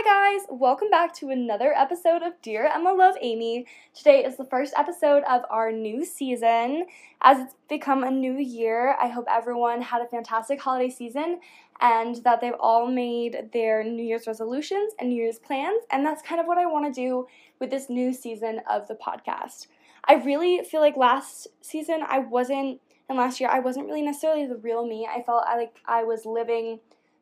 [0.00, 3.66] Hi guys, welcome back to another episode of Dear Emma Love Amy.
[3.92, 6.86] Today is the first episode of our new season.
[7.20, 11.40] As it's become a new year, I hope everyone had a fantastic holiday season
[11.80, 16.22] and that they've all made their New Year's resolutions and New Year's plans, and that's
[16.22, 17.26] kind of what I want to do
[17.58, 19.66] with this new season of the podcast.
[20.04, 24.46] I really feel like last season I wasn't and last year I wasn't really necessarily
[24.46, 25.08] the real me.
[25.12, 26.78] I felt like I was living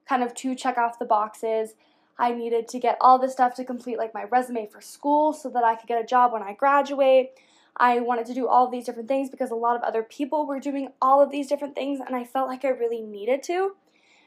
[0.07, 1.75] kind of to check off the boxes
[2.19, 5.51] I needed to get all this stuff to complete like my resume for school so
[5.51, 7.33] that I could get a job when I graduate.
[7.77, 10.47] I wanted to do all of these different things because a lot of other people
[10.47, 13.77] were doing all of these different things and I felt like I really needed to.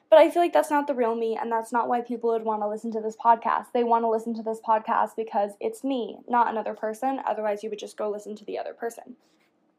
[0.09, 2.44] But I feel like that's not the real me and that's not why people would
[2.44, 3.67] want to listen to this podcast.
[3.73, 7.19] They want to listen to this podcast because it's me, not another person.
[7.27, 9.16] Otherwise, you would just go listen to the other person.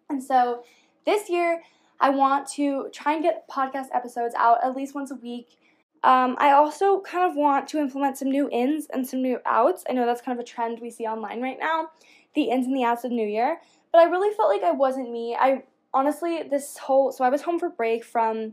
[0.08, 0.62] And so
[1.04, 1.62] this year,
[2.00, 5.58] I want to try and get podcast episodes out at least once a week
[6.02, 9.84] um, I also kind of want to implement some new ins and some new outs.
[9.88, 11.88] I know that's kind of a trend we see online right now
[12.34, 13.60] the ins and the outs of New Year.
[13.92, 15.36] But I really felt like I wasn't me.
[15.38, 18.52] I honestly, this whole, so I was home for break from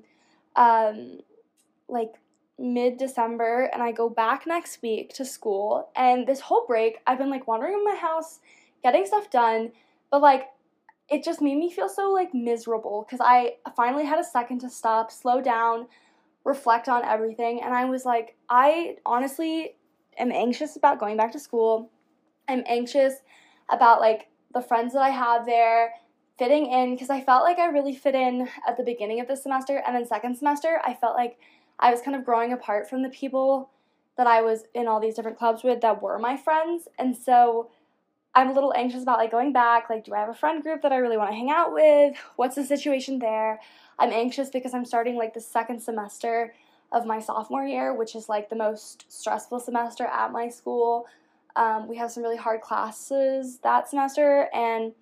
[0.56, 1.20] um,
[1.88, 2.14] like
[2.58, 5.90] mid December and I go back next week to school.
[5.96, 8.40] And this whole break, I've been like wandering in my house,
[8.82, 9.72] getting stuff done,
[10.10, 10.48] but like
[11.10, 14.70] it just made me feel so like miserable because I finally had a second to
[14.70, 15.88] stop, slow down
[16.48, 17.62] reflect on everything.
[17.62, 19.76] And I was like, I honestly
[20.18, 21.92] am anxious about going back to school.
[22.48, 23.16] I'm anxious
[23.70, 25.92] about like the friends that I have there,
[26.40, 29.36] fitting in, because I felt like I really fit in at the beginning of the
[29.36, 29.84] semester.
[29.86, 31.38] And then, second semester, I felt like
[31.80, 33.70] I was kind of growing apart from the people
[34.16, 36.88] that I was in all these different clubs with that were my friends.
[36.98, 37.70] And so,
[38.38, 39.90] I'm a little anxious about like going back.
[39.90, 42.16] Like, do I have a friend group that I really want to hang out with?
[42.36, 43.60] What's the situation there?
[43.98, 46.54] I'm anxious because I'm starting like the second semester
[46.92, 51.08] of my sophomore year, which is like the most stressful semester at my school.
[51.56, 54.94] Um, we have some really hard classes that semester, and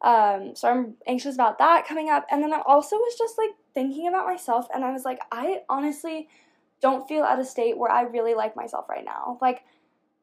[0.00, 2.24] um, so I'm anxious about that coming up.
[2.30, 5.62] And then I also was just like thinking about myself, and I was like, I
[5.68, 6.28] honestly
[6.80, 9.36] don't feel at a state where I really like myself right now.
[9.40, 9.64] Like,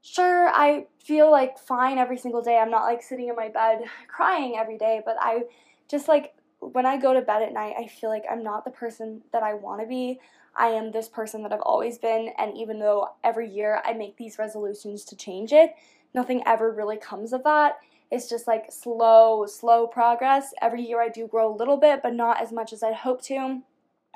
[0.01, 2.57] sure, I feel like fine every single day.
[2.57, 5.43] I'm not like sitting in my bed crying every day, but I
[5.87, 8.71] just like when I go to bed at night, I feel like I'm not the
[8.71, 10.19] person that I want to be.
[10.55, 14.17] I am this person that I've always been, and even though every year I make
[14.17, 15.73] these resolutions to change it,
[16.13, 17.79] nothing ever really comes of that.
[18.11, 20.53] It's just like slow, slow progress.
[20.61, 23.21] Every year I do grow a little bit, but not as much as I'd hope
[23.23, 23.61] to,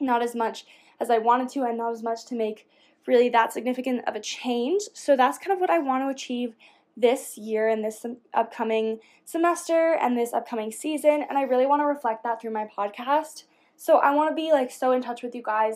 [0.02, 0.66] not as much
[1.00, 2.68] as I wanted to, and not as much to make
[3.08, 4.84] really that significant of a change.
[4.94, 6.56] So that's kind of what I want to achieve
[6.98, 11.86] this year and this upcoming semester and this upcoming season and I really want to
[11.86, 13.44] reflect that through my podcast.
[13.76, 15.76] So I want to be like so in touch with you guys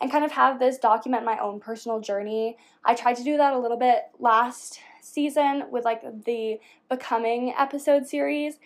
[0.00, 2.56] and kind of have this document my own personal journey.
[2.84, 8.06] I tried to do that a little bit last season with like the becoming episode
[8.06, 8.58] series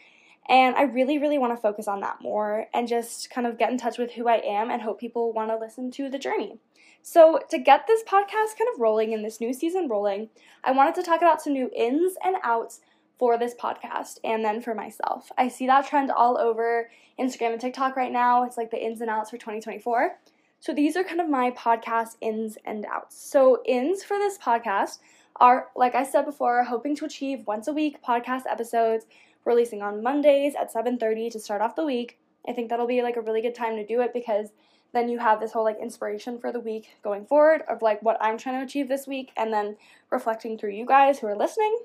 [0.46, 3.70] and I really really want to focus on that more and just kind of get
[3.70, 6.58] in touch with who I am and hope people want to listen to the journey.
[7.06, 10.30] So, to get this podcast kind of rolling and this new season rolling,
[10.64, 12.80] I wanted to talk about some new ins and outs
[13.18, 15.30] for this podcast and then for myself.
[15.36, 16.88] I see that trend all over
[17.20, 18.44] Instagram and TikTok right now.
[18.44, 20.16] It's like the ins and outs for 2024.
[20.60, 23.22] So, these are kind of my podcast ins and outs.
[23.22, 25.00] So, ins for this podcast
[25.36, 29.04] are, like I said before, hoping to achieve once a week podcast episodes
[29.44, 32.18] releasing on Mondays at 7:30 to start off the week.
[32.48, 34.52] I think that'll be like a really good time to do it because
[34.94, 38.16] then you have this whole like inspiration for the week going forward of like what
[38.20, 39.76] I'm trying to achieve this week and then
[40.10, 41.78] reflecting through you guys who are listening.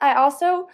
[0.00, 0.68] I also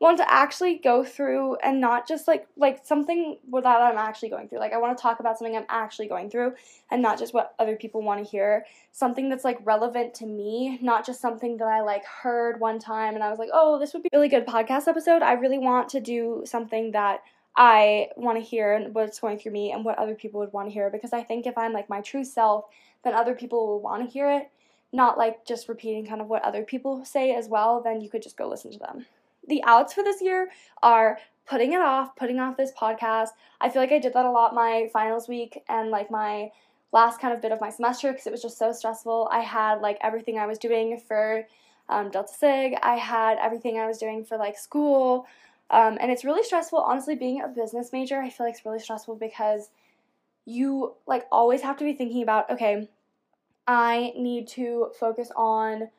[0.00, 4.48] want to actually go through and not just like like something that I'm actually going
[4.48, 4.58] through.
[4.58, 6.54] Like I want to talk about something I'm actually going through
[6.90, 8.64] and not just what other people want to hear.
[8.92, 13.14] Something that's like relevant to me, not just something that I like heard one time
[13.14, 15.58] and I was like, "Oh, this would be a really good podcast episode." I really
[15.58, 17.20] want to do something that
[17.56, 20.68] I want to hear and what's going through me and what other people would want
[20.68, 22.66] to hear because I think if I'm like my true self,
[23.04, 24.50] then other people will want to hear it,
[24.92, 28.22] not like just repeating kind of what other people say as well, then you could
[28.22, 29.06] just go listen to them.
[29.48, 30.50] The outs for this year
[30.82, 33.30] are putting it off, putting off this podcast.
[33.60, 36.50] I feel like I did that a lot my finals week and like my
[36.92, 39.28] last kind of bit of my semester because it was just so stressful.
[39.32, 41.44] I had like everything I was doing for
[41.88, 45.26] um, Delta Sig, I had everything I was doing for like school.
[45.70, 48.20] Um, and it's really stressful, honestly, being a business major.
[48.20, 49.70] I feel like it's really stressful because
[50.44, 52.88] you like always have to be thinking about, okay,
[53.66, 55.90] I need to focus on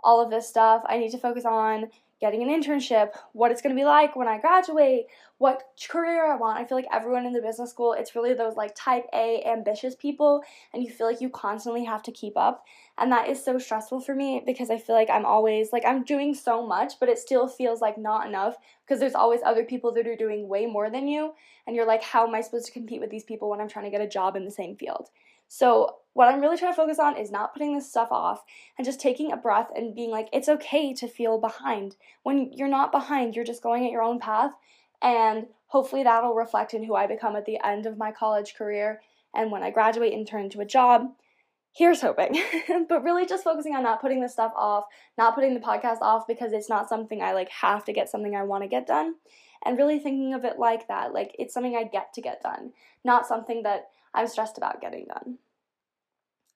[0.00, 0.82] all of this stuff.
[0.86, 1.90] I need to focus on
[2.20, 5.06] getting an internship, what it's going to be like when I graduate,
[5.38, 6.58] what career I want.
[6.58, 9.94] I feel like everyone in the business school, it's really those like type A ambitious
[9.94, 10.42] people,
[10.72, 12.64] and you feel like you constantly have to keep up.
[12.98, 16.02] And that is so stressful for me because I feel like I'm always like I'm
[16.02, 19.92] doing so much, but it still feels like not enough because there's always other people
[19.92, 21.34] that are doing way more than you.
[21.66, 23.84] And you're like, how am I supposed to compete with these people when I'm trying
[23.84, 25.10] to get a job in the same field?
[25.48, 28.42] So, what I'm really trying to focus on is not putting this stuff off
[28.76, 31.96] and just taking a breath and being like, it's okay to feel behind.
[32.22, 34.52] When you're not behind, you're just going at your own path.
[35.00, 39.00] And hopefully, that'll reflect in who I become at the end of my college career
[39.34, 41.12] and when I graduate and turn into a job.
[41.72, 42.42] Here's hoping.
[42.88, 44.84] but really, just focusing on not putting this stuff off,
[45.16, 48.34] not putting the podcast off because it's not something I like have to get something
[48.34, 49.14] I want to get done.
[49.64, 52.72] And really thinking of it like that, like it's something I get to get done,
[53.04, 55.38] not something that I'm stressed about getting done.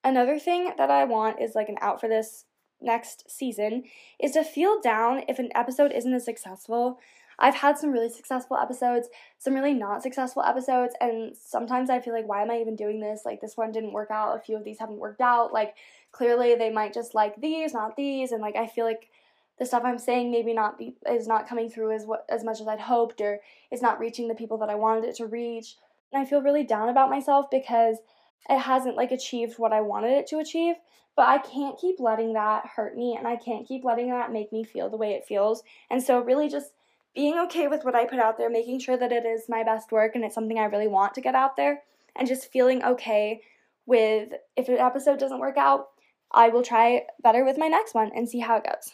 [0.03, 2.45] Another thing that I want is like an out for this
[2.81, 3.83] next season
[4.19, 6.99] is to feel down if an episode isn't as successful.
[7.39, 9.07] I've had some really successful episodes,
[9.39, 12.99] some really not successful episodes, and sometimes I feel like, why am I even doing
[12.99, 13.21] this?
[13.25, 15.51] Like, this one didn't work out, a few of these haven't worked out.
[15.51, 15.75] Like,
[16.11, 19.09] clearly they might just like these, not these, and like, I feel like
[19.57, 22.61] the stuff I'm saying maybe not be, is not coming through as what as much
[22.61, 23.39] as I'd hoped, or
[23.71, 25.75] is not reaching the people that I wanted it to reach.
[26.13, 27.97] And I feel really down about myself because
[28.49, 30.75] it hasn't like achieved what I wanted it to achieve.
[31.15, 34.51] But I can't keep letting that hurt me and I can't keep letting that make
[34.51, 35.63] me feel the way it feels.
[35.89, 36.73] And so, really, just
[37.13, 39.91] being okay with what I put out there, making sure that it is my best
[39.91, 41.81] work and it's something I really want to get out there,
[42.15, 43.41] and just feeling okay
[43.85, 45.89] with if an episode doesn't work out,
[46.31, 48.93] I will try better with my next one and see how it goes.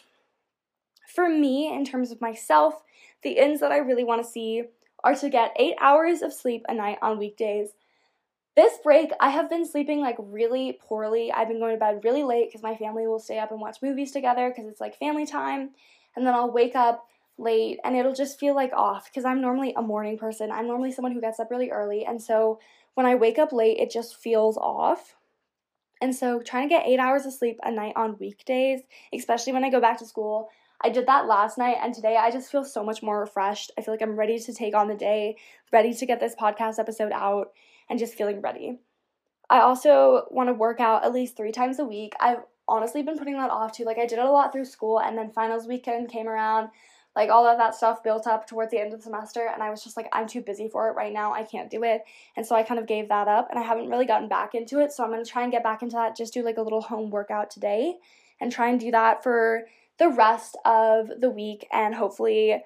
[1.14, 2.82] For me, in terms of myself,
[3.22, 4.64] the ends that I really want to see
[5.04, 7.70] are to get eight hours of sleep a night on weekdays.
[8.56, 11.32] This break, I have been sleeping like really poorly.
[11.32, 13.78] I've been going to bed really late because my family will stay up and watch
[13.82, 15.70] movies together because it's like family time.
[16.16, 17.06] And then I'll wake up
[17.38, 20.50] late and it'll just feel like off because I'm normally a morning person.
[20.50, 22.04] I'm normally someone who gets up really early.
[22.04, 22.60] And so
[22.94, 25.16] when I wake up late, it just feels off.
[26.02, 28.80] And so trying to get eight hours of sleep a night on weekdays,
[29.12, 30.48] especially when I go back to school,
[30.82, 33.70] I did that last night, and today I just feel so much more refreshed.
[33.76, 35.36] I feel like I'm ready to take on the day,
[35.72, 37.52] ready to get this podcast episode out,
[37.88, 38.78] and just feeling ready.
[39.50, 42.14] I also want to work out at least three times a week.
[42.20, 43.84] I've honestly been putting that off too.
[43.84, 46.70] Like, I did it a lot through school, and then finals weekend came around.
[47.14, 49.68] Like, all of that stuff built up towards the end of the semester, and I
[49.68, 51.34] was just like, I'm too busy for it right now.
[51.34, 52.02] I can't do it.
[52.36, 54.78] And so I kind of gave that up, and I haven't really gotten back into
[54.78, 54.92] it.
[54.92, 56.80] So I'm going to try and get back into that, just do like a little
[56.80, 57.96] home workout today,
[58.40, 59.64] and try and do that for
[60.00, 62.64] the rest of the week and hopefully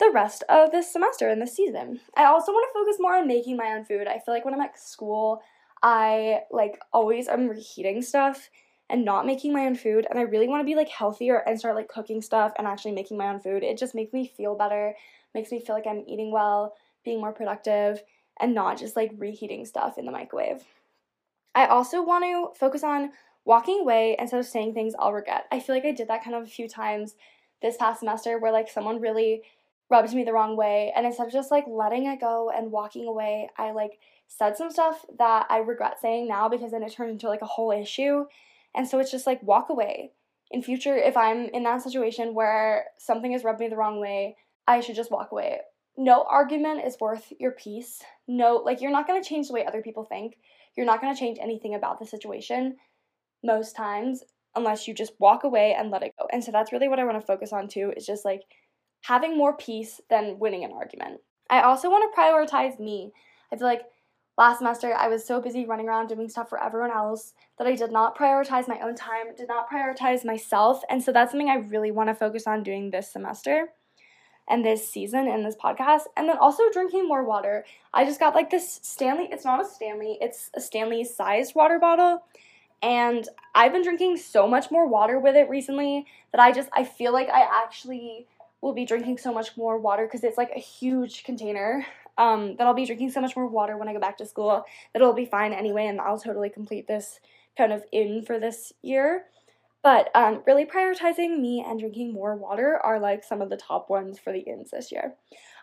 [0.00, 2.00] the rest of this semester and this season.
[2.16, 4.08] I also want to focus more on making my own food.
[4.08, 5.42] I feel like when I'm at school,
[5.82, 8.48] I like always I'm reheating stuff
[8.88, 11.58] and not making my own food and I really want to be like healthier and
[11.58, 13.62] start like cooking stuff and actually making my own food.
[13.62, 14.94] It just makes me feel better,
[15.34, 16.74] makes me feel like I'm eating well,
[17.04, 18.02] being more productive
[18.40, 20.64] and not just like reheating stuff in the microwave.
[21.54, 23.10] I also want to focus on
[23.44, 25.46] walking away instead of saying things I'll regret.
[25.50, 27.14] I feel like I did that kind of a few times
[27.62, 29.42] this past semester where like someone really
[29.90, 33.06] rubbed me the wrong way and instead of just like letting it go and walking
[33.06, 33.98] away, I like
[34.28, 37.46] said some stuff that I regret saying now because then it turned into like a
[37.46, 38.26] whole issue.
[38.74, 40.12] And so it's just like walk away.
[40.52, 44.36] In future, if I'm in that situation where something has rubbed me the wrong way,
[44.66, 45.60] I should just walk away.
[45.96, 48.02] No argument is worth your peace.
[48.26, 50.38] No, like you're not going to change the way other people think.
[50.76, 52.76] You're not going to change anything about the situation
[53.42, 54.22] most times
[54.56, 56.26] unless you just walk away and let it go.
[56.32, 58.42] And so that's really what I want to focus on too is just like
[59.02, 61.20] having more peace than winning an argument.
[61.48, 63.12] I also want to prioritize me.
[63.52, 63.82] I feel like
[64.38, 67.74] last semester I was so busy running around doing stuff for everyone else that I
[67.74, 70.82] did not prioritize my own time, did not prioritize myself.
[70.88, 73.68] And so that's something I really want to focus on doing this semester
[74.48, 76.02] and this season and this podcast.
[76.16, 77.64] And then also drinking more water.
[77.94, 81.78] I just got like this Stanley, it's not a Stanley, it's a Stanley sized water
[81.78, 82.22] bottle
[82.82, 86.84] and I've been drinking so much more water with it recently that I just I
[86.84, 88.26] feel like I actually
[88.60, 91.86] will be drinking so much more water because it's like a huge container
[92.18, 94.64] um, that I'll be drinking so much more water when I go back to school
[94.92, 97.20] that it'll be fine anyway and I'll totally complete this
[97.56, 99.24] kind of in for this year.
[99.82, 103.88] But um, really prioritizing me and drinking more water are like some of the top
[103.88, 105.14] ones for the ins this year.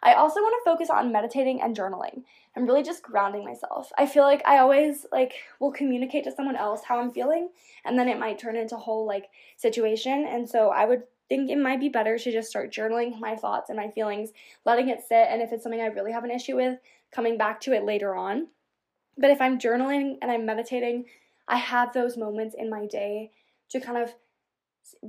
[0.02, 2.24] I also want to focus on meditating and journaling
[2.58, 3.92] I'm really just grounding myself.
[4.00, 7.50] I feel like I always like will communicate to someone else how I'm feeling
[7.86, 11.52] and then it might turn into a whole like situation and so I would think
[11.52, 14.32] it might be better to just start journaling my thoughts and my feelings,
[14.66, 16.80] letting it sit and if it's something I really have an issue with,
[17.12, 18.48] coming back to it later on.
[19.20, 21.06] But if I'm journaling and I'm meditating,
[21.48, 23.30] I have those moments in my day
[23.70, 24.14] to kind of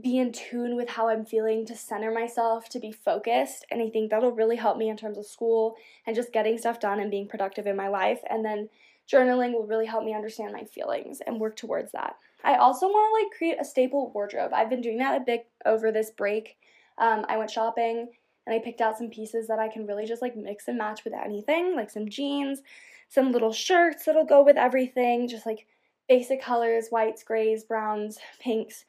[0.00, 3.64] be in tune with how I'm feeling, to center myself, to be focused.
[3.70, 6.80] And I think that'll really help me in terms of school and just getting stuff
[6.80, 8.20] done and being productive in my life.
[8.28, 8.68] And then
[9.10, 12.16] journaling will really help me understand my feelings and work towards that.
[12.44, 14.52] I also want to like create a staple wardrobe.
[14.52, 16.56] I've been doing that a bit over this break.
[16.98, 18.08] Um, I went shopping
[18.46, 21.04] and I picked out some pieces that I can really just like mix and match
[21.04, 22.60] with anything, like some jeans,
[23.08, 25.66] some little shirts that'll go with everything, just like
[26.08, 28.84] basic colors, whites, grays, browns, pinks,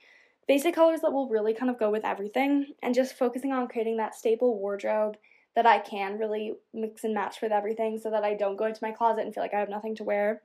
[0.47, 3.97] basic colors that will really kind of go with everything, and just focusing on creating
[3.97, 5.17] that staple wardrobe
[5.55, 8.83] that I can really mix and match with everything so that I don't go into
[8.83, 10.41] my closet and feel like I have nothing to wear.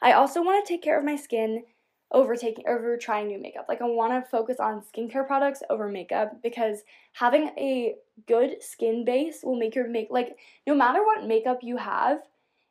[0.00, 1.64] I also want to take care of my skin
[2.12, 3.66] over taking over trying new makeup.
[3.68, 6.82] Like I want to focus on skincare products over makeup because
[7.12, 7.96] having a
[8.28, 10.36] good skin base will make your make like
[10.66, 12.18] no matter what makeup you have,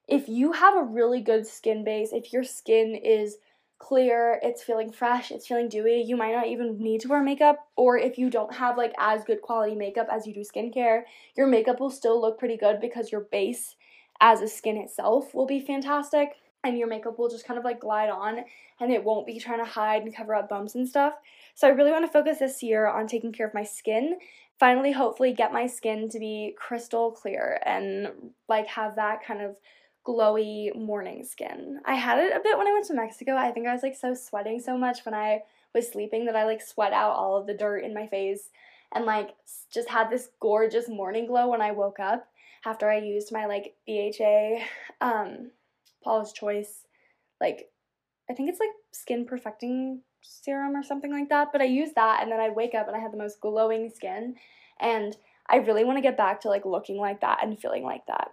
[0.07, 3.37] if you have a really good skin base, if your skin is
[3.77, 7.67] clear, it's feeling fresh, it's feeling dewy, you might not even need to wear makeup.
[7.75, 11.03] Or if you don't have like as good quality makeup as you do skincare,
[11.35, 13.75] your makeup will still look pretty good because your base
[14.21, 16.29] as a skin itself will be fantastic
[16.63, 18.39] and your makeup will just kind of like glide on
[18.79, 21.13] and it won't be trying to hide and cover up bumps and stuff.
[21.53, 24.17] So I really want to focus this year on taking care of my skin.
[24.59, 28.07] Finally, hopefully, get my skin to be crystal clear and
[28.47, 29.57] like have that kind of
[30.05, 31.79] glowy morning skin.
[31.85, 33.35] I had it a bit when I went to Mexico.
[33.35, 35.41] I think I was like so sweating so much when I
[35.73, 38.49] was sleeping that I like sweat out all of the dirt in my face
[38.93, 39.31] and like
[39.73, 42.27] just had this gorgeous morning glow when I woke up
[42.65, 44.63] after I used my like BHA
[45.01, 45.51] um
[46.03, 46.83] Paula's Choice
[47.41, 47.69] like
[48.29, 52.23] I think it's like skin perfecting serum or something like that, but I used that
[52.23, 54.35] and then I'd wake up and I had the most glowing skin
[54.79, 55.15] and
[55.47, 58.31] I really want to get back to like looking like that and feeling like that.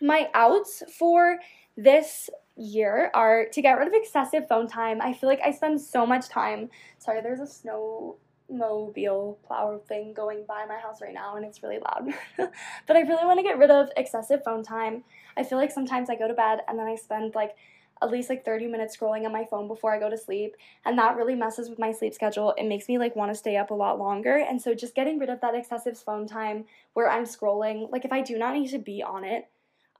[0.00, 1.38] My outs for
[1.76, 5.00] this year are to get rid of excessive phone time.
[5.00, 6.70] I feel like I spend so much time.
[6.98, 8.16] Sorry, there's a
[8.50, 12.14] snowmobile plow thing going by my house right now and it's really loud.
[12.86, 15.04] but I really want to get rid of excessive phone time.
[15.36, 17.54] I feel like sometimes I go to bed and then I spend like
[18.02, 20.98] at least like 30 minutes scrolling on my phone before I go to sleep, and
[20.98, 22.54] that really messes with my sleep schedule.
[22.56, 24.36] It makes me like want to stay up a lot longer.
[24.36, 26.64] And so just getting rid of that excessive phone time
[26.94, 29.48] where I'm scrolling, like if I do not need to be on it,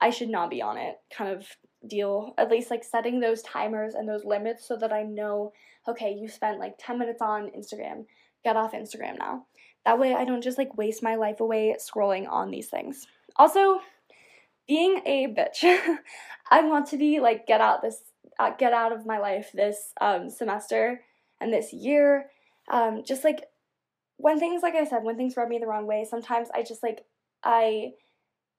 [0.00, 1.46] I should not be on it kind of
[1.86, 2.34] deal.
[2.38, 5.52] At least like setting those timers and those limits so that I know,
[5.88, 8.06] okay, you spent like 10 minutes on Instagram.
[8.44, 9.46] Get off Instagram now.
[9.84, 13.06] That way I don't just like waste my life away scrolling on these things.
[13.36, 13.80] Also,
[14.70, 15.64] being a bitch.
[16.50, 18.02] I want to be like get out this
[18.38, 21.00] uh, get out of my life this um, semester
[21.40, 22.26] and this year.
[22.70, 23.44] Um, just like
[24.16, 26.82] when things like I said, when things rub me the wrong way, sometimes I just
[26.82, 27.04] like
[27.42, 27.92] I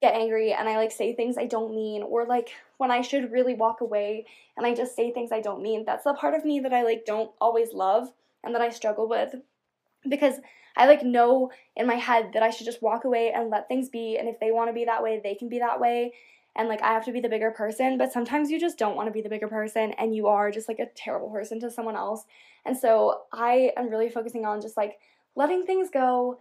[0.01, 3.31] get angry and I like say things I don't mean or like when I should
[3.31, 4.25] really walk away
[4.57, 5.85] and I just say things I don't mean.
[5.85, 8.09] That's the part of me that I like don't always love
[8.43, 9.35] and that I struggle with
[10.09, 10.35] because
[10.75, 13.89] I like know in my head that I should just walk away and let things
[13.89, 16.13] be and if they want to be that way, they can be that way
[16.55, 19.07] and like I have to be the bigger person, but sometimes you just don't want
[19.07, 21.95] to be the bigger person and you are just like a terrible person to someone
[21.95, 22.25] else.
[22.65, 24.97] And so I am really focusing on just like
[25.35, 26.39] letting things go,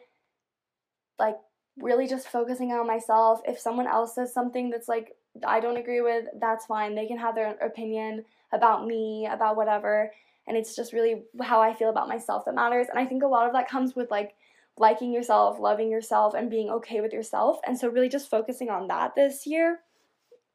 [1.18, 1.36] like
[1.78, 3.40] really just focusing on myself.
[3.46, 6.94] If someone else says something that's like I don't agree with, that's fine.
[6.94, 10.10] They can have their opinion about me, about whatever
[10.50, 12.88] and it's just really how I feel about myself that matters.
[12.90, 14.34] And I think a lot of that comes with like
[14.76, 17.60] liking yourself, loving yourself, and being okay with yourself.
[17.64, 19.78] And so, really, just focusing on that this year.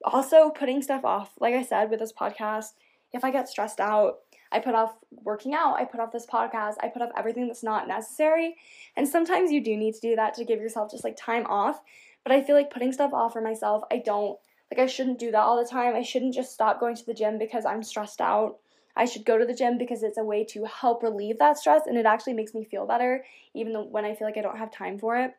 [0.04, 1.32] Also, putting stuff off.
[1.40, 2.74] Like I said with this podcast,
[3.14, 4.20] if I get stressed out,
[4.52, 7.64] I put off working out, I put off this podcast, I put off everything that's
[7.64, 8.56] not necessary.
[8.96, 11.82] And sometimes you do need to do that to give yourself just like time off.
[12.24, 14.38] But I feel like putting stuff off for myself, I don't
[14.72, 15.96] like I shouldn't do that all the time.
[15.96, 18.58] I shouldn't just stop going to the gym because I'm stressed out.
[18.96, 21.82] I should go to the gym because it's a way to help relieve that stress
[21.86, 24.58] and it actually makes me feel better, even though when I feel like I don't
[24.58, 25.34] have time for it.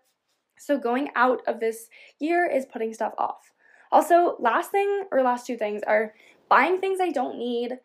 [0.59, 3.53] So, going out of this year is putting stuff off.
[3.91, 6.15] Also, last thing or last two things are
[6.49, 7.79] buying things I don't need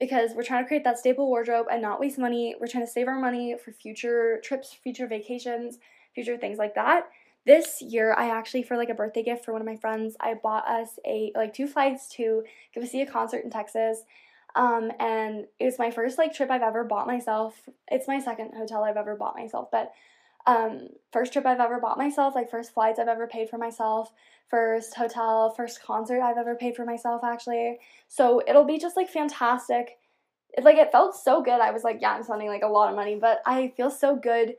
[0.00, 2.54] because we're trying to create that staple wardrobe and not waste money.
[2.60, 5.78] We're trying to save our money for future trips, future vacations,
[6.14, 7.08] future things like that.
[7.44, 10.34] This year, I actually, for like a birthday gift for one of my friends, I
[10.34, 14.02] bought us a like two flights to go see a concert in Texas.
[14.54, 17.68] Um, and it was my first like trip I've ever bought myself.
[17.90, 19.92] It's my second hotel I've ever bought myself, but
[20.48, 24.10] um, first trip I've ever bought myself, like first flights I've ever paid for myself,
[24.48, 27.78] first hotel, first concert I've ever paid for myself actually.
[28.08, 29.98] So it'll be just like fantastic.
[30.56, 31.60] It, like it felt so good.
[31.60, 34.16] I was like, yeah, I'm spending like a lot of money, but I feel so
[34.16, 34.54] good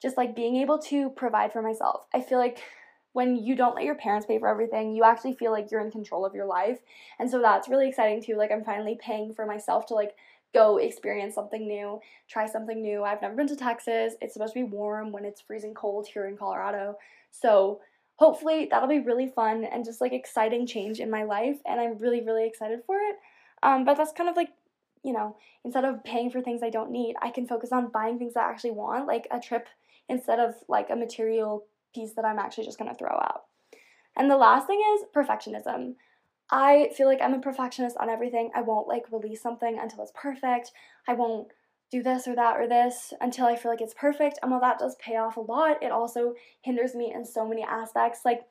[0.00, 2.06] just like being able to provide for myself.
[2.14, 2.58] I feel like
[3.12, 5.90] when you don't let your parents pay for everything, you actually feel like you're in
[5.90, 6.78] control of your life.
[7.18, 8.36] And so that's really exciting too.
[8.36, 10.14] Like I'm finally paying for myself to like
[10.56, 13.04] go experience something new, try something new.
[13.04, 14.14] I've never been to Texas.
[14.22, 16.96] It's supposed to be warm when it's freezing cold here in Colorado.
[17.30, 17.80] So
[18.16, 21.58] hopefully that'll be really fun and just like exciting change in my life.
[21.66, 23.16] And I'm really, really excited for it.
[23.62, 24.48] Um, but that's kind of like,
[25.04, 28.18] you know, instead of paying for things I don't need, I can focus on buying
[28.18, 29.68] things I actually want, like a trip
[30.08, 33.42] instead of like a material piece that I'm actually just gonna throw out.
[34.16, 35.96] And the last thing is perfectionism.
[36.50, 38.50] I feel like I'm a perfectionist on everything.
[38.54, 40.70] I won't like release something until it's perfect.
[41.08, 41.48] I won't
[41.90, 44.38] do this or that or this until I feel like it's perfect.
[44.42, 47.62] And while that does pay off a lot, it also hinders me in so many
[47.62, 48.20] aspects.
[48.24, 48.42] Like,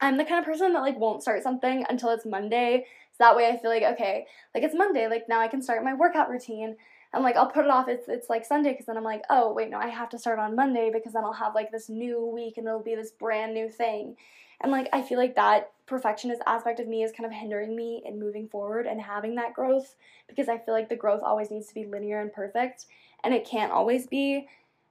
[0.00, 2.86] I'm the kind of person that like won't start something until it's Monday.
[3.12, 5.82] So that way I feel like, okay, like it's Monday, like now I can start
[5.82, 6.76] my workout routine.
[7.12, 9.52] And like I'll put it off, it's, it's like Sunday because then I'm like, oh,
[9.52, 12.24] wait, no, I have to start on Monday because then I'll have like this new
[12.26, 14.16] week and it'll be this brand new thing.
[14.60, 18.02] And like I feel like that perfectionist aspect of me is kind of hindering me
[18.04, 19.94] in moving forward and having that growth
[20.26, 22.86] because I feel like the growth always needs to be linear and perfect
[23.24, 24.46] and it can't always be.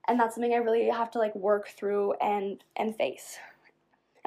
[0.07, 3.38] And that's something I really have to like work through and and face.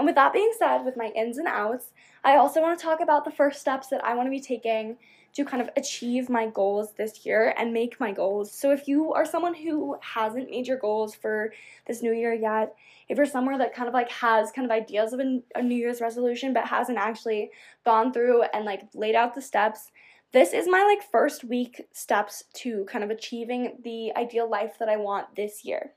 [0.00, 1.90] And with that being said, with my ins and outs,
[2.25, 4.97] I also want to talk about the first steps that I want to be taking
[5.35, 8.50] to kind of achieve my goals this year and make my goals.
[8.50, 11.52] So if you are someone who hasn't made your goals for
[11.87, 12.75] this new year yet,
[13.11, 15.76] if you're somewhere that kind of like has kind of ideas of a, a New
[15.76, 17.50] Year's resolution but hasn't actually
[17.85, 19.90] gone through and like laid out the steps,
[20.33, 24.88] this is my like first week steps to kind of achieving the ideal life that
[24.88, 25.92] I want this year.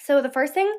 [0.00, 0.76] So the first thing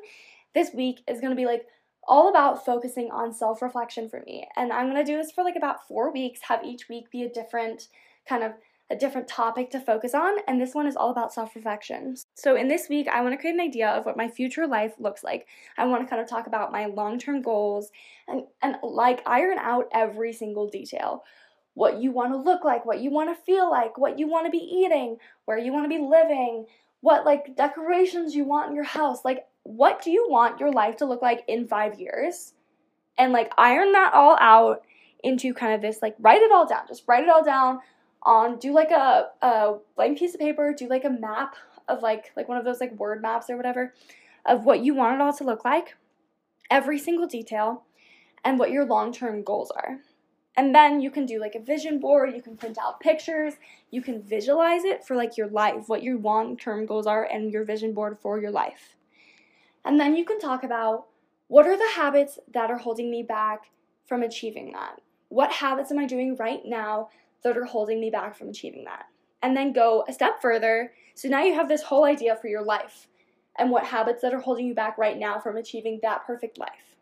[0.54, 1.64] this week is going to be like
[2.04, 4.48] all about focusing on self reflection for me.
[4.56, 7.22] And I'm going to do this for like about four weeks, have each week be
[7.22, 7.88] a different
[8.28, 8.52] kind of
[8.92, 12.14] a different topic to focus on, and this one is all about self reflection.
[12.34, 14.92] So, in this week, I want to create an idea of what my future life
[14.98, 15.46] looks like.
[15.78, 17.90] I want to kind of talk about my long term goals
[18.28, 21.24] and, and like iron out every single detail.
[21.74, 24.44] What you want to look like, what you want to feel like, what you want
[24.46, 25.16] to be eating,
[25.46, 26.66] where you want to be living,
[27.00, 29.24] what like decorations you want in your house.
[29.24, 32.54] Like, what do you want your life to look like in five years?
[33.18, 34.82] And like iron that all out
[35.22, 36.86] into kind of this like write it all down.
[36.88, 37.80] Just write it all down
[38.22, 41.56] on do like a, a blank piece of paper, do like a map
[41.88, 43.92] of like like one of those like word maps or whatever
[44.46, 45.96] of what you want it all to look like,
[46.70, 47.84] every single detail,
[48.44, 49.98] and what your long-term goals are.
[50.56, 53.54] And then you can do like a vision board, you can print out pictures,
[53.90, 57.64] you can visualize it for like your life, what your long-term goals are and your
[57.64, 58.96] vision board for your life.
[59.84, 61.06] And then you can talk about
[61.48, 63.70] what are the habits that are holding me back
[64.06, 65.00] from achieving that?
[65.28, 67.08] What habits am I doing right now
[67.42, 69.06] that are holding me back from achieving that?
[69.42, 70.92] And then go a step further.
[71.14, 73.08] So now you have this whole idea for your life
[73.58, 76.96] and what habits that are holding you back right now from achieving that perfect life.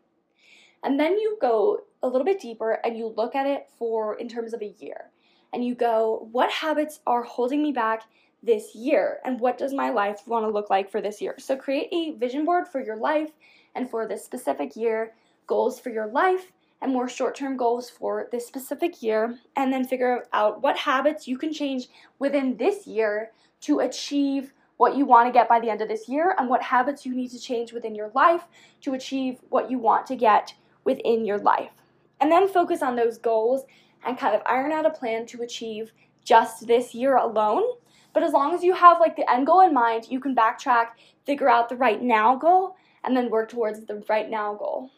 [0.83, 4.27] And then you go a little bit deeper and you look at it for in
[4.27, 5.11] terms of a year.
[5.53, 8.03] And you go, what habits are holding me back
[8.43, 11.35] this year and what does my life want to look like for this year.
[11.37, 13.31] So create a vision board for your life
[13.75, 15.13] and for this specific year,
[15.47, 16.51] goals for your life
[16.81, 21.37] and more short-term goals for this specific year and then figure out what habits you
[21.37, 25.81] can change within this year to achieve what you want to get by the end
[25.81, 28.45] of this year and what habits you need to change within your life
[28.81, 31.69] to achieve what you want to get within your life.
[32.19, 33.65] And then focus on those goals
[34.03, 35.91] and kind of iron out a plan to achieve
[36.25, 37.63] just this year alone
[38.13, 40.87] but as long as you have like the end goal in mind, you can backtrack,
[41.25, 44.91] figure out the right now goal, and then work towards the right now goal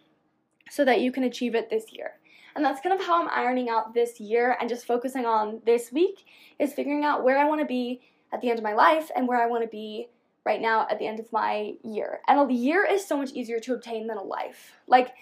[0.70, 2.14] so that you can achieve it this year.
[2.56, 5.92] And that's kind of how I'm ironing out this year and just focusing on this
[5.92, 6.26] week
[6.60, 9.28] is figuring out where I want to be at the end of my life and
[9.28, 10.08] where I want to be
[10.46, 12.20] right now at the end of my year.
[12.28, 14.74] And a year is so much easier to obtain than a life.
[14.88, 15.14] Like,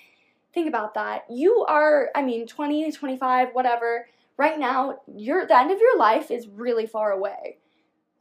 [0.54, 1.25] think about that.
[1.30, 4.08] You are, I mean, 20, 25, whatever.
[4.38, 7.58] Right now, your the end of your life is really far away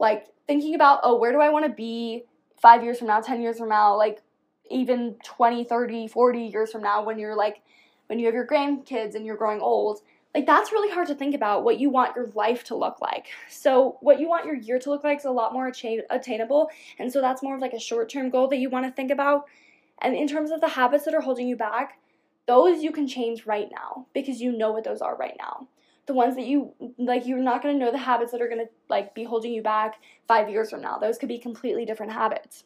[0.01, 2.25] like thinking about oh where do i want to be
[2.61, 4.21] five years from now ten years from now like
[4.69, 7.61] even 20 30 40 years from now when you're like
[8.07, 10.01] when you have your grandkids and you're growing old
[10.33, 13.27] like that's really hard to think about what you want your life to look like.
[13.49, 15.69] So what you want your year to look like is a lot more
[16.09, 19.11] attainable and so that's more of like a short-term goal that you want to think
[19.11, 19.43] about.
[20.01, 21.99] And in terms of the habits that are holding you back
[22.47, 25.67] those you can change right now because you know what those are right now
[26.07, 28.65] the ones that you like you're not going to know the habits that are going
[28.65, 29.95] to like be holding you back
[30.27, 30.97] 5 years from now.
[30.97, 32.63] Those could be completely different habits.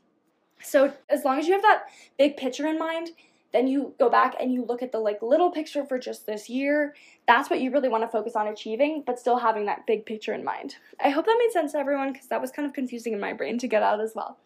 [0.62, 1.84] So as long as you have that
[2.17, 3.10] big picture in mind,
[3.52, 6.50] then you go back and you look at the like little picture for just this
[6.50, 6.95] year.
[7.28, 10.34] That's what you really want to focus on achieving, but still having that big picture
[10.34, 10.76] in mind.
[11.04, 13.34] I hope that made sense to everyone because that was kind of confusing in my
[13.34, 14.38] brain to get out as well.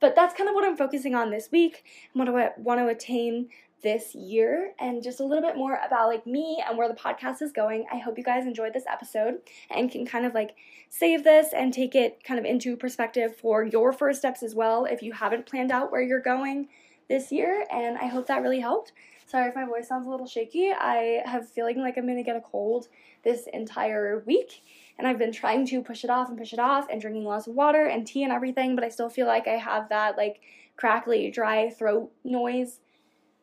[0.00, 1.84] But that's kind of what I'm focusing on this week
[2.14, 3.48] and what I want to attain
[3.82, 7.42] this year and just a little bit more about like me and where the podcast
[7.42, 7.86] is going.
[7.92, 9.38] I hope you guys enjoyed this episode
[9.70, 10.56] and can kind of like
[10.90, 14.84] save this and take it kind of into perspective for your first steps as well
[14.84, 16.68] if you haven't planned out where you're going
[17.08, 18.92] this year and I hope that really helped.
[19.26, 20.72] Sorry if my voice sounds a little shaky.
[20.72, 22.88] I have feeling like I'm going to get a cold
[23.24, 24.62] this entire week
[24.98, 27.46] and I've been trying to push it off and push it off and drinking lots
[27.46, 30.40] of water and tea and everything, but I still feel like I have that like
[30.76, 32.80] crackly, dry throat noise.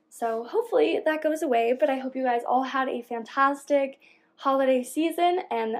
[0.09, 3.99] So hopefully that goes away, but I hope you guys all had a fantastic
[4.37, 5.77] holiday season and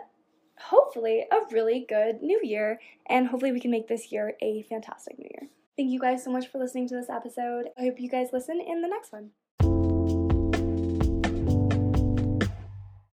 [0.57, 5.17] hopefully a really good new year, and hopefully we can make this year a fantastic
[5.19, 5.49] new year.
[5.77, 7.69] Thank you guys so much for listening to this episode.
[7.77, 9.31] I hope you guys listen in the next one.